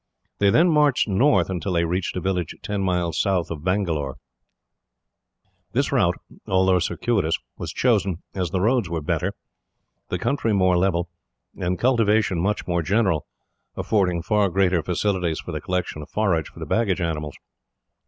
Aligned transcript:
They 0.39 0.49
then 0.49 0.67
marched 0.71 1.07
north, 1.07 1.47
until 1.47 1.73
they 1.73 1.85
reached 1.85 2.17
a 2.17 2.21
village 2.21 2.55
ten 2.63 2.81
miles 2.81 3.21
south 3.21 3.51
of 3.51 3.63
Bangalore. 3.63 4.15
This 5.73 5.91
route, 5.91 6.17
although 6.47 6.79
circuitous, 6.79 7.37
was 7.59 7.71
chosen, 7.71 8.23
as 8.33 8.49
the 8.49 8.61
roads 8.61 8.89
were 8.89 9.03
better, 9.03 9.33
the 10.09 10.17
country 10.17 10.53
more 10.53 10.75
level, 10.75 11.07
and 11.55 11.77
cultivation 11.77 12.39
much 12.39 12.65
more 12.65 12.81
general, 12.81 13.27
affording 13.77 14.23
far 14.23 14.49
greater 14.49 14.81
facilities 14.81 15.39
for 15.39 15.51
the 15.51 15.61
collection 15.61 16.01
of 16.01 16.09
forage 16.09 16.49
for 16.49 16.57
the 16.57 16.65
baggage 16.65 16.99
animals. 16.99 17.35